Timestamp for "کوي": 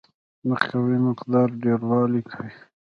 2.31-2.55